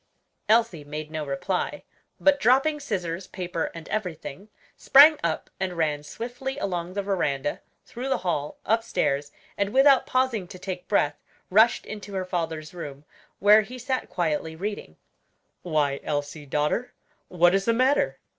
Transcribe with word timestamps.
Elsie 0.49 0.83
made 0.83 1.11
no 1.11 1.23
reply, 1.23 1.83
but 2.19 2.39
dropping 2.39 2.79
scissors, 2.79 3.27
paper, 3.27 3.69
and 3.75 3.87
everything, 3.89 4.49
sprang 4.75 5.19
up 5.23 5.51
and 5.59 5.73
ran 5.77 6.01
swiftly 6.01 6.57
along 6.57 6.93
the 6.93 7.03
veranda, 7.03 7.61
through 7.85 8.09
the 8.09 8.17
hall, 8.25 8.57
upstairs, 8.65 9.31
and 9.59 9.71
without 9.71 10.07
pausing 10.07 10.47
to 10.47 10.57
take 10.57 10.87
breath, 10.87 11.21
rushed 11.51 11.85
into 11.85 12.15
her 12.15 12.25
father's 12.25 12.73
room, 12.73 13.05
where 13.37 13.61
he 13.61 13.77
sat 13.77 14.09
quietly 14.09 14.55
reading. 14.55 14.97
"Why, 15.61 15.99
Elsie, 16.03 16.47
daughter, 16.47 16.93
what 17.27 17.53
is 17.53 17.65
the 17.65 17.73
matter?" 17.73 18.17